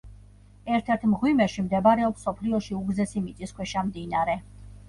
[0.77, 4.41] ერთ-ერთ მღვიმეში მდებარეობს მსოფლიოში უგრძესი მიწისქვეშა მდინარე.